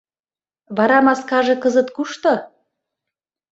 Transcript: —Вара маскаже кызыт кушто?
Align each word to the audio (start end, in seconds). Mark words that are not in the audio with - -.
—Вара 0.77 0.99
маскаже 1.05 1.55
кызыт 1.63 1.87
кушто? 1.95 2.33